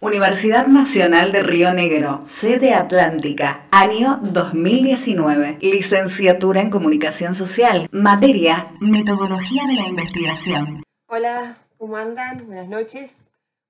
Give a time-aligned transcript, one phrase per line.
[0.00, 5.58] Universidad Nacional de Río Negro, sede Atlántica, año 2019.
[5.60, 10.84] Licenciatura en Comunicación Social, materia Metodología de la Investigación.
[11.08, 12.46] Hola, ¿cómo andan?
[12.46, 13.16] Buenas noches.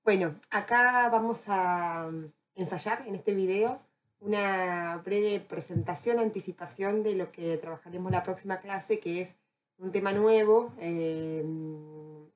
[0.04, 2.10] Bueno, acá vamos a
[2.56, 3.80] ensayar en este video
[4.20, 9.34] una breve presentación, anticipación de lo que trabajaremos la próxima clase, que es
[9.78, 11.42] un tema nuevo, eh,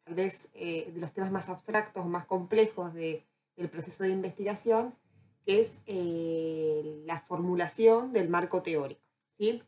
[0.05, 3.23] tal vez eh, de los temas más abstractos, más complejos de
[3.57, 4.95] del proceso de investigación,
[5.45, 9.01] que es eh, la formulación del marco teórico.
[9.37, 9.63] ¿sí?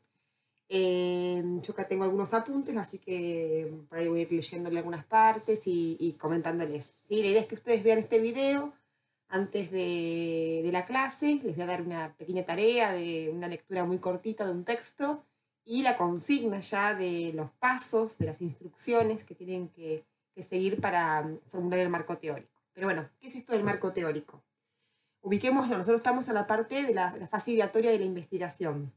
[0.69, 5.05] Eh, yo acá tengo algunos apuntes, así que por ahí voy a ir leyéndole algunas
[5.05, 6.91] partes y, comentándoles.
[7.09, 7.23] ¿sí?
[7.23, 8.73] La idea es que ustedes vean este video
[9.29, 13.99] antes de, la clase, les voy a dar una pequeña tarea de una lectura muy
[13.99, 15.25] cortita de un texto
[15.65, 20.05] y la consigna ya de los pasos, de las instrucciones que tienen que,
[20.35, 22.54] que seguir para formular el marco teórico.
[22.75, 24.45] Pero bueno, ¿qué es esto del marco teórico?
[25.23, 28.93] Ubiquemos, nosotros estamos a la parte de la, fase ideatoria de la investigación.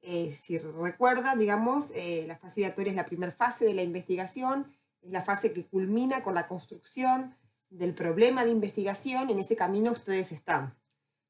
[0.00, 4.66] Eh, si recuerdan, digamos, eh, la fase ideatoria es la primera fase de la investigación,
[5.00, 7.36] es la fase que culmina con la construcción
[7.70, 10.74] del problema de investigación, en ese camino ustedes están.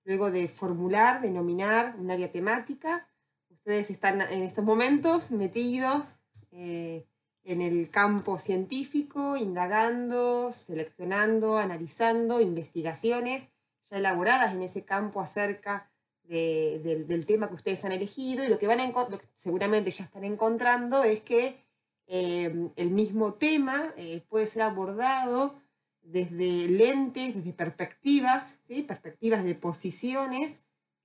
[0.05, 3.07] Luego de formular, denominar un área temática,
[3.51, 6.07] ustedes están en estos momentos metidos
[6.51, 7.07] eh,
[7.45, 13.45] en el campo científico, indagando, seleccionando, analizando investigaciones
[13.91, 15.91] ya elaboradas en ese campo acerca
[16.25, 18.93] del tema que ustedes han elegido y lo que van a
[19.35, 21.63] seguramente ya están encontrando es que
[22.07, 25.61] eh, el mismo tema eh, puede ser abordado
[26.03, 28.83] desde lentes, desde perspectivas, ¿sí?
[28.83, 30.57] perspectivas de posiciones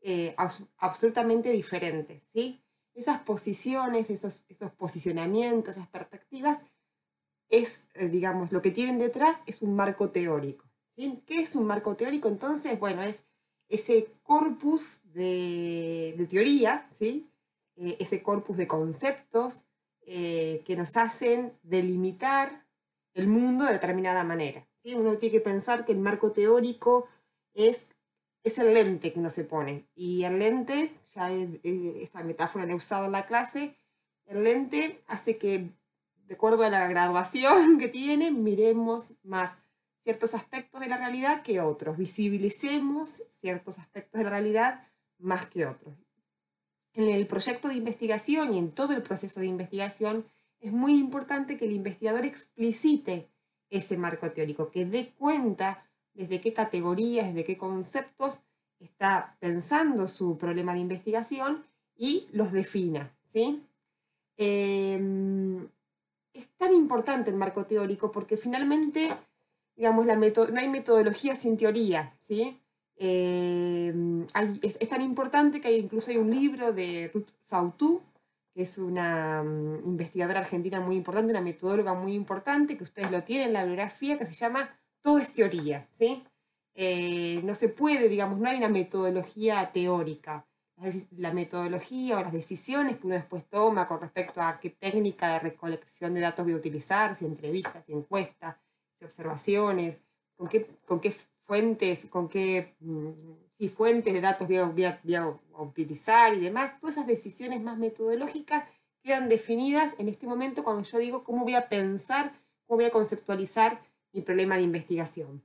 [0.01, 0.35] eh,
[0.77, 2.23] absolutamente diferentes.
[2.33, 2.61] ¿sí?
[2.97, 6.59] Esas posiciones, esos, esos posicionamientos, esas perspectivas,
[7.49, 10.65] es, eh, digamos, lo que tienen detrás es un marco teórico.
[10.95, 11.21] ¿sí?
[11.25, 12.27] ¿Qué es un marco teórico?
[12.27, 13.23] Entonces, bueno, es
[13.69, 17.29] ese corpus de, teoría, ¿sí?
[17.75, 19.59] Eh, ese corpus de conceptos
[20.01, 22.65] eh, que nos hacen delimitar
[23.13, 24.67] el mundo de determinada manera.
[24.83, 24.95] ¿sí?
[24.95, 27.07] Uno tiene que pensar que el marco teórico
[27.53, 27.85] es
[28.43, 29.87] es el lente que uno se pone.
[29.95, 33.75] Y el lente, ya esta metáfora la he usado en la clase,
[34.25, 35.69] el lente hace que,
[36.27, 39.53] de acuerdo a la graduación que tiene, miremos más
[39.99, 44.87] ciertos aspectos de la realidad que otros, visibilicemos ciertos aspectos de la realidad
[45.19, 45.95] más que otros.
[46.93, 50.25] En el proyecto de investigación y en todo el proceso de investigación
[50.59, 53.29] es muy importante que el investigador explicite
[53.69, 55.86] ese marco teórico, que dé cuenta
[56.17, 58.41] desde qué categorías, desde qué conceptos
[58.79, 61.63] está pensando su problema de investigación
[61.95, 63.15] y los defina.
[63.27, 63.63] ¿sí?
[64.35, 65.67] Em,
[66.33, 69.09] es tan importante el marco teórico porque finalmente,
[69.75, 72.17] digamos, la no hay metodología sin teoría.
[72.19, 72.59] ¿sí?
[72.95, 74.25] Em,
[74.61, 78.01] es, tan importante que incluso hay un libro de Ruth Sautu,
[78.55, 83.23] que es una mm, investigadora argentina muy importante, una metodóloga muy importante, que ustedes lo
[83.23, 84.67] tienen en la biografía, que se llama
[85.01, 86.23] todo es teoría, ¿sí?
[86.73, 90.47] Eh, no se puede, digamos, no hay una metodología teórica.
[91.17, 95.39] La metodología o las decisiones que uno después toma con respecto a qué técnica de
[95.39, 98.57] recolección de datos voy a utilizar, si entrevistas, si encuestas,
[98.93, 99.97] si observaciones,
[100.35, 101.11] con qué, con qué
[101.47, 106.97] fuentes, con qué mm, fuentes de datos voy a, voy a utilizar y demás, todas
[106.97, 108.69] esas decisiones más metodológicas
[109.01, 112.33] quedan definidas en este momento cuando yo digo cómo voy a pensar,
[112.67, 113.81] cómo voy a conceptualizar
[114.13, 115.43] mi problema de investigación.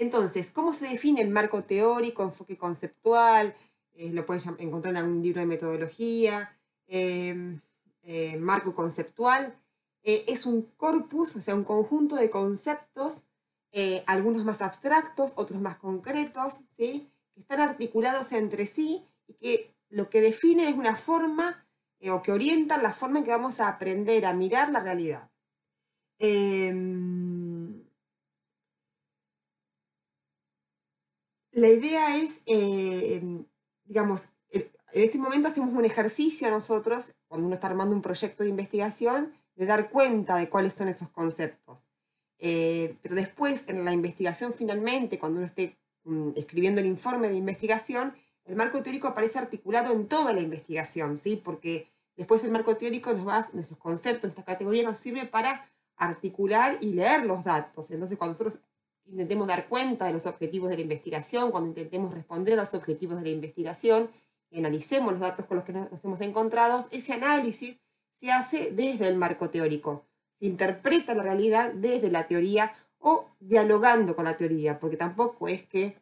[0.00, 3.54] Entonces, ¿cómo se define el marco teórico, enfoque conceptual?
[3.92, 6.56] Eh, lo pueden encontrar en algún libro de metodología.
[6.86, 7.60] Em,
[8.02, 9.54] eh, marco conceptual
[10.02, 13.24] eh, es un corpus, o sea, un conjunto de conceptos,
[14.06, 17.08] algunos más abstractos, otros más concretos, ¿sí?
[17.34, 21.66] que están articulados entre sí y que lo que definen es una forma
[22.10, 25.29] o que orientan la forma en que vamos a aprender a mirar la realidad.
[26.22, 27.82] Em,
[31.52, 33.46] la idea es, em,
[33.84, 34.28] digamos,
[34.92, 39.32] en este momento hacemos un ejercicio nosotros, cuando uno está armando un proyecto de investigación,
[39.54, 41.84] de dar cuenta de cuáles son esos conceptos.
[42.38, 47.36] Eh, pero después, en la investigación finalmente, cuando uno esté mm, escribiendo el informe de
[47.36, 48.14] investigación,
[48.44, 51.36] el marco teórico aparece articulado en toda la investigación, ¿sí?
[51.36, 56.78] Porque después el marco teórico nos va, nuestros conceptos, nuestra categoría nos sirve para articular
[56.80, 57.90] y leer los datos.
[57.90, 58.58] Entonces, cuando nosotros
[59.06, 63.18] intentemos dar cuenta de los objetivos de la investigación, cuando intentemos responder a los objetivos
[63.18, 64.10] de la investigación,
[64.56, 67.78] analicemos los datos con los que nos hemos encontrado, ese análisis
[68.12, 70.06] se hace desde el marco teórico.
[70.38, 75.66] Se interpreta la realidad desde la teoría o dialogando con la teoría, porque tampoco es
[75.66, 75.96] que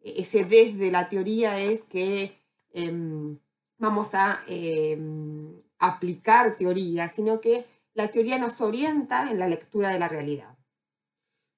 [0.00, 2.32] ese desde la teoría es que
[2.72, 3.38] em,
[3.78, 9.98] vamos a em, aplicar teoría, sino que la teoría nos orienta en la lectura de
[9.98, 10.56] la realidad.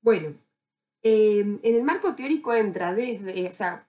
[0.01, 0.35] Bueno,
[1.03, 3.87] em, en el marco teórico entra desde, o sea,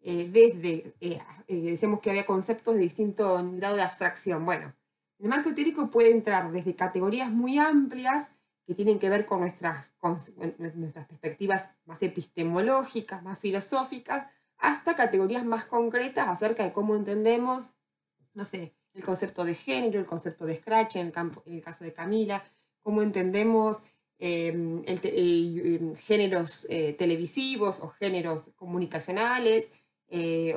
[0.00, 4.44] eh, desde, eh, eh, decimos que había conceptos de distinto grado de abstracción.
[4.44, 4.72] Bueno,
[5.18, 8.28] el marco teórico puede entrar desde categorías muy amplias
[8.66, 10.20] que tienen que ver con nuestras, con
[10.58, 14.28] nuestras perspectivas más epistemológicas, más filosóficas,
[14.58, 17.68] hasta categorías más concretas acerca de cómo entendemos,
[18.34, 21.62] no sé, el concepto de género, el concepto de scratch en el, campo, en el
[21.62, 22.42] caso de Camila,
[22.82, 23.78] cómo entendemos
[24.18, 29.66] em, el em, géneros eh, televisivos o géneros comunicacionales.
[30.08, 30.56] Eh,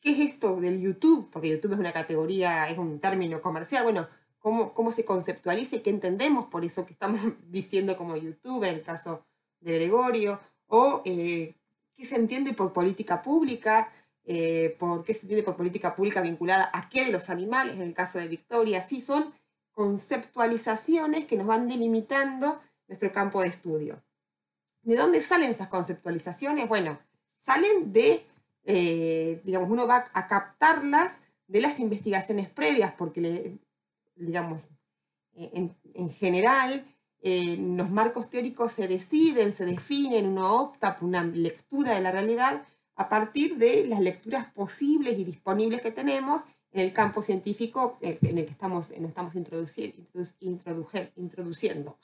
[0.00, 1.30] ¿Qué es esto del YouTube?
[1.30, 3.84] Porque YouTube es una categoría, es un término comercial.
[3.84, 4.06] Bueno,
[4.38, 8.74] ¿cómo, cómo se conceptualiza y qué entendemos por eso que estamos diciendo como YouTube en
[8.74, 9.24] el caso
[9.60, 10.40] de Gregorio?
[10.66, 11.54] O eh,
[11.96, 13.90] qué se entiende por política pública,
[14.24, 17.82] eh, por qué se entiende por política pública vinculada a qué de los animales, en
[17.82, 19.34] el caso de Victoria, sí son
[19.72, 24.02] conceptualizaciones que nos van delimitando nuestro campo de estudio.
[24.82, 26.68] ¿De dónde salen esas conceptualizaciones?
[26.68, 27.00] Bueno,
[27.38, 28.24] salen de,
[28.64, 31.18] eh, digamos, uno va a captarlas
[31.48, 33.58] de las investigaciones previas, porque,
[34.14, 34.68] digamos,
[35.34, 36.86] eh, en, general,
[37.22, 42.64] los marcos teóricos se deciden, se definen, uno opta por una lectura de la realidad
[43.02, 48.38] a partir de las lecturas posibles y disponibles que tenemos en el campo científico en
[48.38, 51.98] el que estamos, nos estamos introduciendo.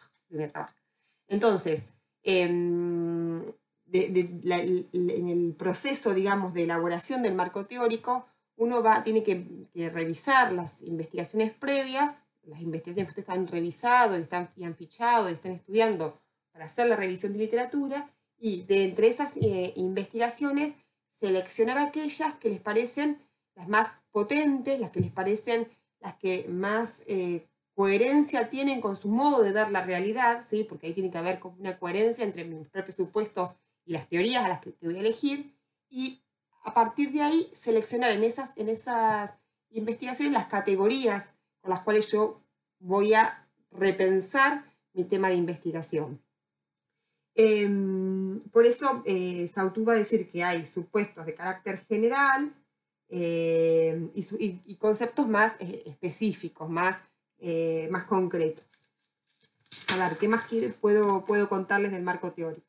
[1.29, 1.85] Entonces,
[2.23, 3.45] em,
[3.93, 9.47] en el proceso, digamos, de elaboración del marco teórico, uno va, tiene que,
[9.91, 15.31] revisar las investigaciones previas, las investigaciones que ustedes han revisado y, están, y han fichado
[15.31, 16.19] y están estudiando
[16.53, 18.11] para hacer la revisión de literatura,
[18.41, 20.75] y de entre esas eh, investigaciones
[21.19, 23.21] seleccionar aquellas que les parecen
[23.55, 25.69] las más potentes, las que les parecen
[26.01, 30.65] las que más eh, coherencia tienen con su modo de ver la realidad, ¿sí?
[30.65, 33.55] porque ahí tiene que haber una coherencia entre mis propios supuestos
[33.85, 35.55] y las teorías a las que, voy a elegir,
[35.89, 36.21] y
[36.63, 39.33] a partir de ahí seleccionar en esas, en esas
[39.71, 41.29] investigaciones las categorías
[41.61, 42.43] con las cuales yo
[42.79, 46.21] voy a repensar mi tema de investigación.
[47.41, 52.53] Em, por eso eh, Sautú va a decir que hay supuestos de carácter general
[53.09, 57.01] em, y, conceptos más eh, específicos, más,
[57.39, 58.67] eh, más concretos.
[59.93, 60.47] A ver, ¿qué más
[60.81, 62.67] puedo, puedo contarles del marco teórico?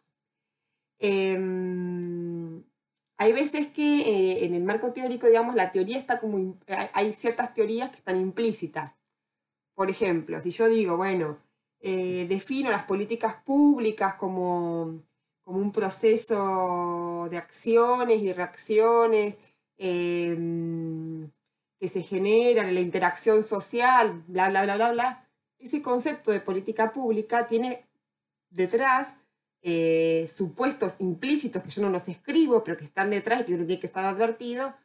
[1.00, 2.64] Em,
[3.18, 6.60] hay veces que en el marco teórico, digamos, la teoría está como,
[6.94, 8.96] hay ciertas teorías que están implícitas.
[9.74, 11.40] Por ejemplo, si yo digo, bueno,
[11.82, 15.02] eh, defino las políticas públicas como,
[15.44, 19.38] como, un proceso de acciones y reacciones
[19.78, 21.30] em,
[21.80, 25.30] que se generan en la interacción social, bla, bla, bla, bla, bla.
[25.58, 27.88] Ese concepto de política pública tiene
[28.50, 29.16] detrás
[29.62, 33.66] eh, supuestos implícitos que yo no los escribo, pero que están detrás y que uno
[33.66, 34.76] tiene que estar advertido,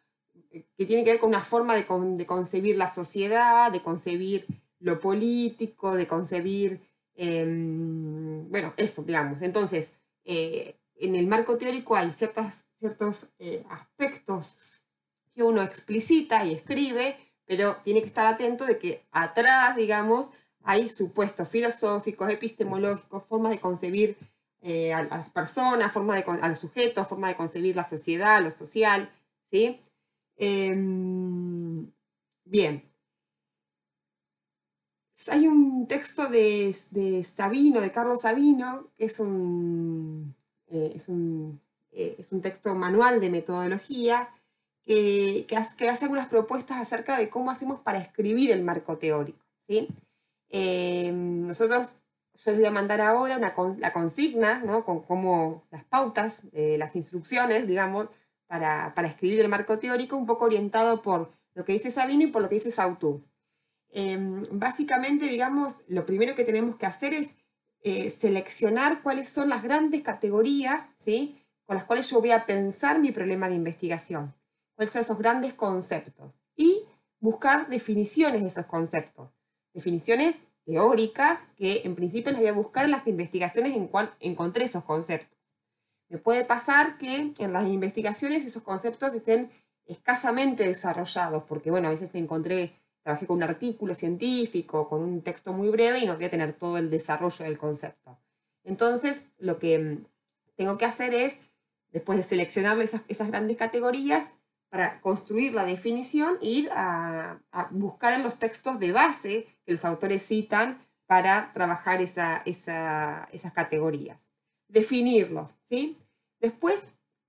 [0.52, 4.46] eh, que tiene que ver con una forma de concebir la sociedad, de concebir
[4.84, 6.80] lo político, de concebir,
[7.16, 9.40] em, bueno, eso, digamos.
[9.40, 9.90] Entonces,
[10.24, 14.54] eh, en el marco teórico hay ciertas, ciertos eh, aspectos
[15.34, 20.28] que uno explicita y escribe, pero tiene que estar atento de que atrás, digamos,
[20.62, 24.18] hay supuestos filosóficos, epistemológicos, formas de concebir
[24.60, 28.50] eh, a, las personas, forma de, a los sujetos, forma de concebir la sociedad, lo
[28.50, 29.10] social,
[29.50, 29.80] ¿sí?
[30.36, 31.90] Em,
[32.44, 32.82] bien,
[35.28, 36.74] hay un texto de,
[37.24, 40.34] Sabino, de Carlos Sabino, que es un,
[40.68, 41.60] eh, es, un,
[41.92, 44.28] eh, es un, texto manual de metodología
[44.84, 49.44] que, que, hace, algunas propuestas acerca de cómo hacemos para escribir el marco teórico.
[49.66, 49.88] ¿sí?
[50.50, 51.96] Eh, nosotros,
[52.34, 54.84] yo les voy a mandar ahora una, la consigna, ¿no?
[54.84, 58.08] con cómo las pautas, las instrucciones, digamos,
[58.46, 62.26] para, para escribir el marco teórico, un poco orientado por lo que dice Sabino y
[62.26, 63.22] por lo que dice Sautú.
[63.96, 67.28] Em, básicamente, digamos, lo primero que tenemos que hacer es
[67.80, 71.40] eh, seleccionar cuáles son las grandes categorías ¿sí?
[71.64, 74.34] con las cuales yo voy a pensar mi problema de investigación,
[74.74, 76.82] cuáles son esos grandes conceptos y
[77.20, 79.30] buscar definiciones de esos conceptos,
[79.72, 84.64] definiciones teóricas que en principio las voy a buscar en las investigaciones en cual encontré
[84.64, 85.38] esos conceptos.
[86.08, 89.50] Me puede pasar que en las investigaciones esos conceptos estén
[89.86, 92.72] escasamente desarrollados, porque bueno, a veces me encontré
[93.04, 96.54] trabajé con un artículo científico, con un texto muy breve y no voy a tener
[96.54, 98.18] todo el desarrollo del concepto.
[98.64, 100.04] Entonces, lo que mm,
[100.56, 101.36] tengo que hacer es,
[101.92, 104.24] después de seleccionar esas, grandes categorías,
[104.70, 107.38] para construir la definición, ir a,
[107.70, 114.26] buscar en los textos de base que los autores citan para trabajar esa, esas categorías.
[114.66, 115.98] Definirlos, ¿sí?
[116.40, 116.82] Después,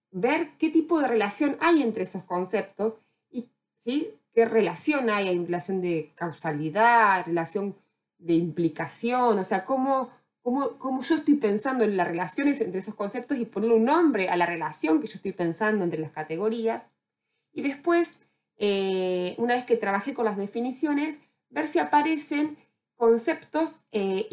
[0.09, 2.95] ver qué tipo de relación hay entre esos conceptos
[3.29, 3.49] y
[3.83, 4.17] ¿sí?
[4.35, 7.75] Qué relación hay, hay relación de causalidad, relación
[8.19, 10.11] de implicación, o sea, cómo,
[10.41, 14.27] cómo, cómo yo estoy pensando en las relaciones entre esos conceptos y ponerle un nombre
[14.27, 16.83] a la relación que yo estoy pensando entre las categorías.
[17.53, 18.19] Y después,
[18.57, 21.17] eh, una vez que trabajé con las definiciones,
[21.49, 22.57] ver si aparecen
[22.97, 24.27] conceptos, eh,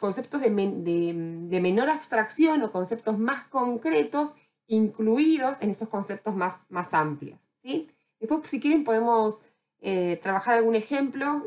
[0.00, 4.34] conceptos de, menor abstracción o conceptos más concretos
[4.66, 7.48] incluidos en esos conceptos más, más amplios.
[7.62, 7.88] ¿sí?
[8.20, 9.40] Después, si quieren, podemos
[9.80, 11.44] eh, trabajar algún ejemplo,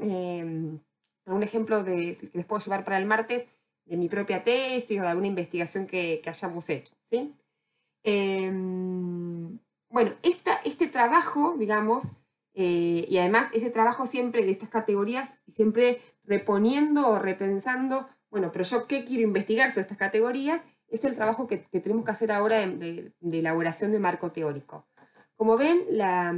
[1.25, 3.46] algún ejemplo de, que les puedo llevar para el martes
[3.86, 6.94] de mi propia tesis o de alguna investigación que, que hayamos hecho.
[7.10, 7.34] ¿sí?
[8.03, 12.06] Em, bueno, este trabajo, digamos,
[12.53, 18.65] eh, y además ese trabajo siempre de estas categorías, siempre reponiendo o repensando, bueno, pero
[18.65, 22.65] yo qué quiero investigar sobre estas categorías, es el trabajo que, tenemos que hacer ahora
[22.68, 24.86] de, elaboración de marco teórico.
[25.35, 26.33] Como ven, la,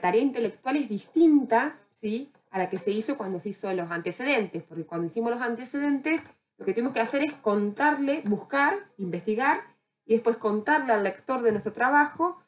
[0.00, 2.32] tarea intelectual es distinta ¿sí?
[2.50, 6.20] a la que se hizo cuando se hizo los antecedentes, porque cuando hicimos los antecedentes,
[6.58, 9.60] lo que tenemos que hacer es contarle, buscar, investigar,
[10.08, 12.38] y después contarle al lector de nuestro trabajo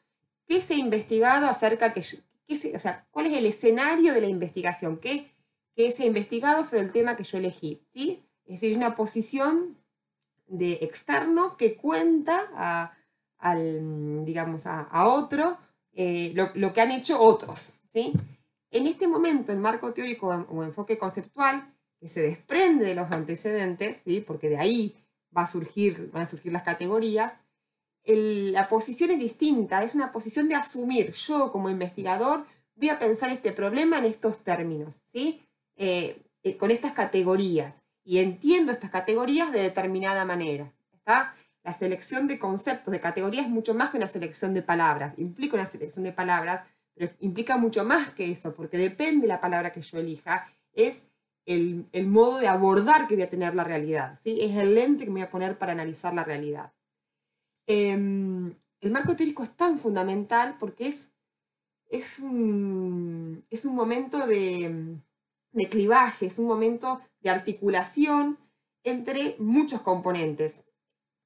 [0.49, 4.97] ¿Qué se ha investigado acerca que, o sea, cuál es el escenario de la investigación?
[4.97, 5.29] ¿Qué,
[5.75, 7.85] ¿Qué, se ha investigado sobre el tema que yo elegí?
[7.87, 8.25] ¿sí?
[8.45, 9.77] Es decir, una posición
[10.47, 12.93] de externo que cuenta a,
[13.37, 15.59] al, digamos, a, otro
[16.01, 17.73] eh, lo, que han hecho otros.
[17.91, 18.13] ¿sí?
[18.71, 23.97] En este momento, el marco teórico o enfoque conceptual, que se desprende de los antecedentes,
[24.05, 24.21] ¿sí?
[24.21, 24.95] porque de ahí
[25.35, 27.33] va a surgir, van a surgir las categorías,
[28.05, 33.29] la posición es distinta, es una posición de asumir, yo como investigador voy a pensar
[33.29, 35.41] este problema en estos términos, ¿sí?
[35.75, 37.75] Eh, eh, con estas categorías,
[38.05, 40.71] y entiendo estas categorías de determinada manera.
[40.93, 41.35] ¿está?
[41.69, 45.55] La selección de conceptos, de categorías, es mucho más que una selección de palabras, implica
[45.55, 46.63] una selección de palabras,
[46.95, 51.03] pero implica mucho más que eso, porque depende de la palabra que yo elija, es
[51.45, 54.39] el, el modo de abordar que voy a tener la realidad, ¿sí?
[54.41, 56.73] es el lente que me voy a poner para analizar la realidad.
[57.67, 61.11] Em, el marco teórico es tan fundamental porque es,
[61.87, 64.97] es, un, es un momento de,
[65.69, 68.39] clivaje, es un momento de articulación
[68.83, 70.63] entre muchos componentes.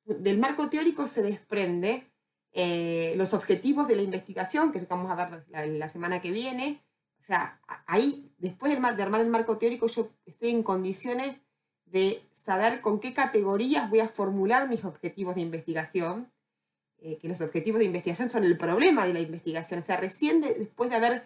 [0.05, 2.12] Del marco teórico se desprende
[2.51, 6.83] eh, los objetivos de la investigación, que vamos a ver la, semana que viene.
[7.19, 11.38] O sea, ahí, después de, de armar el marco teórico, yo estoy en condiciones
[11.86, 16.33] de saber con qué categorías voy a formular mis objetivos de investigación
[17.05, 19.81] eh, que los objetivos de investigación son el problema de la investigación.
[19.81, 21.25] O sea, recién después de haber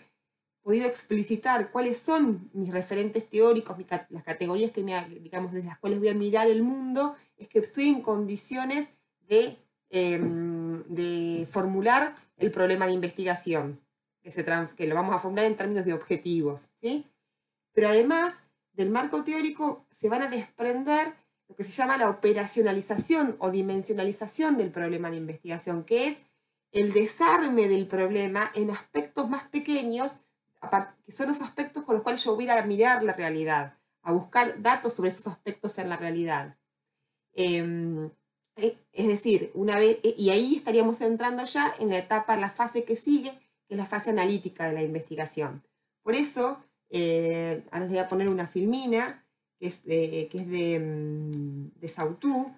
[0.68, 3.78] podido explicitar cuáles son mis referentes teóricos,
[4.10, 7.60] las categorías que me, digamos, desde las cuales voy a mirar el mundo, es que
[7.60, 8.90] estoy en condiciones
[9.30, 9.56] de,
[9.90, 13.80] em, de formular el problema de investigación,
[14.22, 14.44] que, se
[14.76, 16.68] que lo vamos a formular en términos de objetivos.
[16.82, 17.06] ¿sí?
[17.72, 18.34] Pero además
[18.74, 21.14] del marco teórico se van a desprender
[21.48, 26.18] lo que se llama la operacionalización o dimensionalización del problema de investigación, que es
[26.74, 30.12] el desarme del problema en aspectos más pequeños,
[31.06, 34.62] que son los aspectos con los cuales yo voy a mirar la realidad, a buscar
[34.62, 36.56] datos sobre esos aspectos en la realidad.
[37.34, 38.02] Eh,
[38.56, 42.84] es decir, una vez, eh, y ahí estaríamos entrando ya en la etapa, la fase
[42.84, 43.32] que sigue,
[43.68, 45.62] que es la fase analítica de la investigación.
[46.02, 46.58] Por eso,
[46.90, 49.24] eh, ahora les voy a poner una filmina,
[49.60, 52.52] que es de, que es de, mm, de Sautú,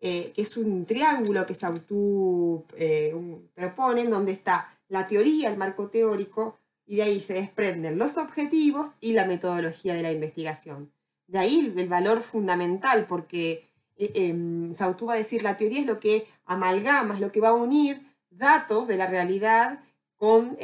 [0.00, 3.14] eh, que es un triángulo que Sautú eh,
[3.54, 8.90] propone, donde está la teoría, el marco teórico, y de ahí se desprenden los objetivos
[9.00, 10.92] y la metodología de la investigación.
[11.26, 13.66] De ahí el, valor fundamental, porque
[13.96, 17.40] eh, em, Sautú va a decir la teoría es lo que amalgama, es lo que
[17.40, 18.00] va a unir
[18.30, 19.80] datos de la realidad
[20.16, 20.56] con,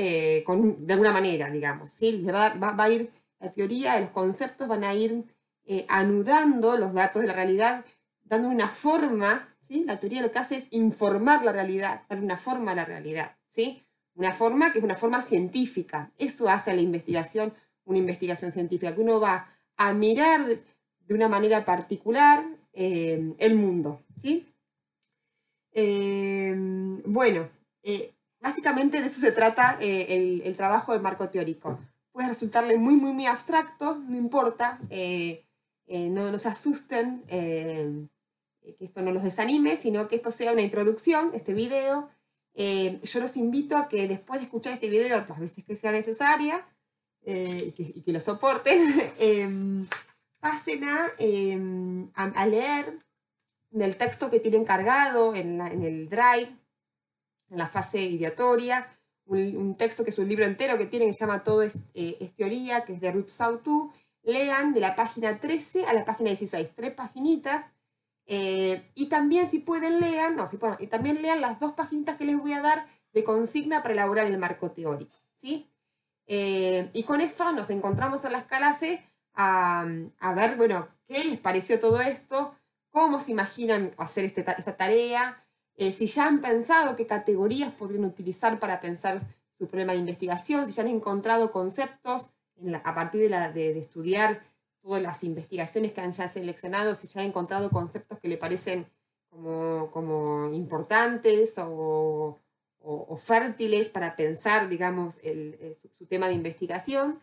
[0.45, 1.91] con de alguna manera, digamos.
[1.91, 2.23] ¿sí?
[2.23, 3.11] Va, va, va, a ir,
[3.41, 5.25] la teoría, los conceptos van a ir
[5.65, 7.85] eh, anudando los datos de la realidad,
[8.25, 9.85] dando una forma, ¿sí?
[9.85, 13.37] La teoría lo que hace es informar la realidad, dar una forma a la realidad,
[13.47, 13.83] ¿sí?
[14.15, 16.11] Una forma que es una forma científica.
[16.19, 17.53] Eso hace a la investigación
[17.85, 24.01] una investigación científica, que uno va a mirar de una manera particular eh, el mundo,
[24.21, 24.47] ¿sí?
[25.73, 26.55] Eh,
[27.05, 27.49] bueno,
[28.41, 31.81] básicamente de eso se trata el, el, trabajo de marco teórico.
[32.13, 34.79] Puede resultarle muy, muy, muy abstracto, no importa.
[35.95, 38.07] Eh, no, se asusten, eh,
[38.79, 42.09] que esto no los desanime, sino que esto sea una introducción, este video.
[42.55, 46.67] Yo los invito a que después de escuchar este video, las veces que sea necesaria,
[47.25, 48.81] y que, lo soporten,
[49.19, 49.87] em,
[50.41, 50.83] pasen
[51.19, 52.99] em, a, a, leer
[53.71, 56.51] del texto que tienen cargado en, en el Drive,
[57.51, 58.89] en la fase ideatoria,
[59.27, 62.31] un, texto que es un libro entero que tienen que se llama Todo es, eh,
[62.37, 63.93] teoría, que es de Ruth Sautu.
[64.25, 67.65] Lean de la página 13 a la página 16, tres paginitas.
[68.27, 72.17] Eh, y también si pueden lean, no, si pueden, y también lean las dos paginitas
[72.17, 75.17] que les voy a dar de consigna para elaborar el marco teórico.
[75.35, 75.69] ¿sí?
[76.27, 79.01] Eh, y con eso nos encontramos en las clases
[79.35, 79.87] a,
[80.19, 82.55] a, ver, bueno, qué les pareció todo esto,
[82.91, 85.43] cómo se imaginan hacer este, esta tarea,
[85.77, 89.23] eh, si ya han pensado qué categorías podrían utilizar para pensar
[89.57, 92.27] su problema de investigación, si ya han encontrado conceptos
[92.85, 94.43] a partir de, estudiar
[94.83, 98.87] todas las investigaciones que han ya seleccionado, si ya han encontrado conceptos que le parecen
[99.31, 102.39] como, importantes o,
[103.17, 107.19] fértiles para pensar, digamos, eh, su, tema de investigación.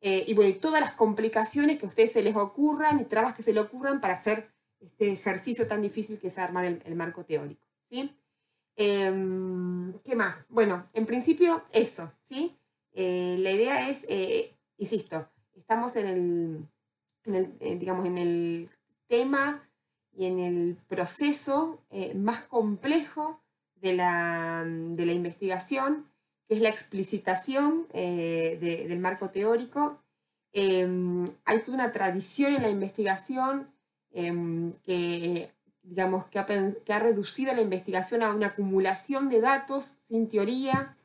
[0.00, 3.34] Eh, y bueno, y todas las complicaciones que a ustedes se les ocurran y trabas
[3.34, 4.50] que se le ocurran para hacer
[4.80, 7.64] este ejercicio tan difícil que es armar el marco teórico.
[7.84, 8.12] ¿sí?
[8.76, 10.36] Em, ¿Qué más?
[10.48, 12.56] Bueno, en principio eso, ¿sí?
[12.94, 14.06] Eh, la idea es,
[14.78, 16.68] insisto, estamos en el,
[17.26, 18.70] eh, digamos, en el
[19.08, 19.68] tema
[20.14, 21.80] y en el proceso
[22.14, 23.40] más complejo
[23.76, 26.06] de la, de la, investigación,
[26.46, 29.98] que es la explicitación del marco teórico.
[30.52, 33.72] Em, hay toda una tradición en la investigación
[34.12, 35.50] em, que
[35.82, 40.96] digamos, que ha, reducido la investigación a una acumulación de datos sin teoría,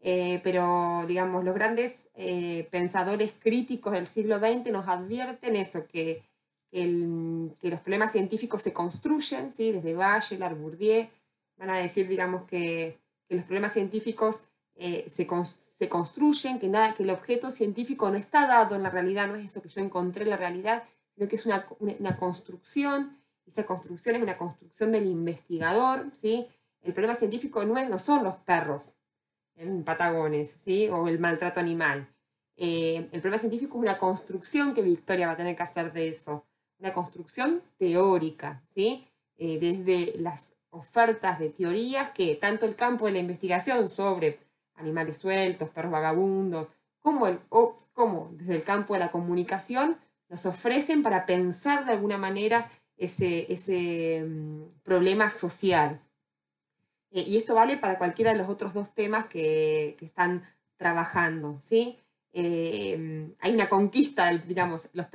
[0.00, 6.24] eh, pero, digamos, los grandes eh, pensadores críticos del siglo XX nos advierten eso, que,
[6.70, 9.72] los problemas científicos se construyen, ¿sí?
[9.72, 11.08] desde Bachelard, Bourdieu,
[11.56, 12.98] van a decir, digamos, que,
[13.30, 14.40] los problemas científicos
[14.76, 15.26] eh, se,
[15.88, 19.46] construyen, que, nada, que el objeto científico no está dado en la realidad, no es
[19.46, 20.84] eso que yo encontré en la realidad,
[21.14, 26.46] sino que es una, una construcción esa construcción es una construcción del investigador, ¿sí?
[26.82, 28.94] El problema científico no, es, no son los perros
[29.58, 30.88] en Patagones, ¿sí?
[30.88, 32.08] O el maltrato animal.
[32.56, 36.08] Eh, el problema científico es una construcción que Victoria va a tener que hacer de
[36.08, 36.46] eso.
[36.78, 39.06] Una construcción teórica, ¿sí?
[39.36, 44.38] Eh, desde las ofertas de teorías que tanto el campo de la investigación sobre
[44.74, 46.68] animales sueltos, perros vagabundos,
[47.00, 49.96] como, el, o, como desde el campo de la comunicación
[50.28, 56.00] nos ofrecen para pensar de alguna manera ese, ese mm, problema social.
[57.10, 60.42] Eh, y esto vale para cualquiera de los otros dos temas que, que están
[60.76, 61.60] trabajando.
[61.62, 61.98] ¿sí?
[62.32, 65.06] Eh, hay una conquista, digamos, los,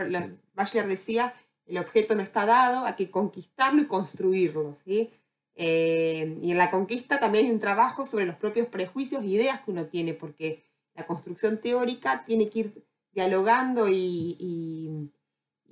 [0.54, 1.34] Bachler decía,
[1.66, 4.76] el objeto no está dado, hay que conquistarlo y construirlo.
[4.76, 5.12] ¿sí?
[5.56, 9.62] Eh, y en la conquista también hay un trabajo sobre los propios prejuicios e ideas
[9.62, 10.64] que uno tiene, porque
[10.96, 15.12] la construcción teórica tiene que ir dialogando y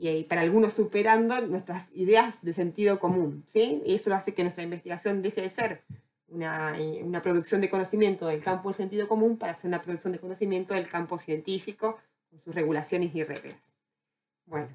[0.01, 3.83] y para algunos superando nuestras ideas de sentido común, ¿sí?
[3.85, 5.83] Y eso hace que nuestra investigación deje de ser
[6.31, 10.19] una, una, producción de conocimiento del campo del sentido común para ser una producción de
[10.19, 13.59] conocimiento del campo científico, con sus regulaciones y reglas.
[14.45, 14.69] Bueno,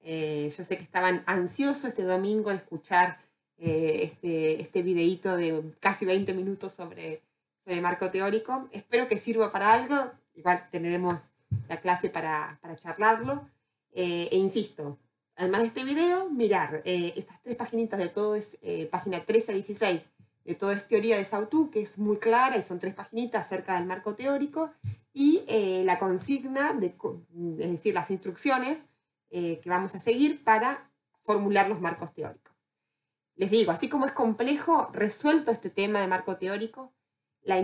[0.00, 3.18] eh, yo sé que estaban ansiosos este domingo de escuchar
[3.58, 7.22] eh, este, este videíto de casi 20 minutos sobre,
[7.64, 8.68] sobre marco teórico.
[8.72, 10.12] Espero que sirva para algo.
[10.34, 11.14] Igual tendremos
[11.68, 13.48] la clase para, para charlarlo.
[13.92, 14.98] Eh, e insisto,
[15.36, 19.52] además de este video, mirar eh, estas tres paginitas de todo es eh, página 13
[19.52, 20.02] a 16
[20.48, 23.76] de todo es teoría de Sautu, que es muy clara y son tres paginitas acerca
[23.76, 24.72] del marco teórico,
[25.12, 25.44] y
[25.84, 26.94] la consigna, de,
[27.58, 28.80] es decir, las instrucciones
[29.30, 30.90] que vamos a seguir para
[31.22, 32.54] formular los marcos teóricos.
[33.36, 36.92] Les digo, así como es complejo, resuelto este tema de marco teórico,
[37.42, 37.56] la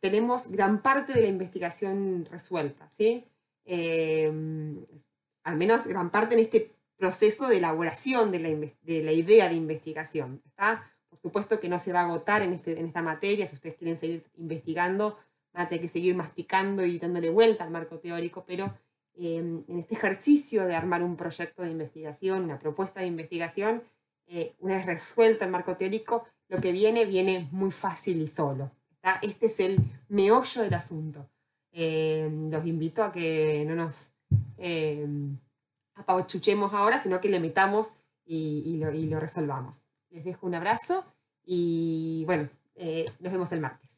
[0.00, 2.88] tenemos gran parte de la investigación resuelta.
[2.96, 3.24] ¿sí?
[5.44, 8.38] al menos gran parte en este proceso de elaboración de
[9.02, 10.40] la, idea de investigación.
[10.46, 10.91] ¿está?
[11.22, 13.96] Supuesto que no se va a agotar en, este, en esta materia, si ustedes quieren
[13.96, 15.18] seguir investigando,
[15.52, 18.74] van a tener que seguir masticando y dándole vuelta al marco teórico, pero
[19.14, 23.82] em, en este ejercicio de armar un proyecto de investigación, una propuesta de investigación,
[24.26, 28.70] eh, una vez resuelto el marco teórico, lo que viene, viene muy fácil y solo.
[29.20, 31.28] Este es el meollo del asunto.
[31.72, 34.10] Em, los invito a que no nos
[34.58, 35.06] eh,
[35.94, 37.90] apauchuchemos ahora, sino que le metamos
[38.24, 39.81] y, lo, resolvamos.
[40.12, 41.04] Les dejo un abrazo
[41.44, 43.91] y bueno, eh, nos vemos el martes.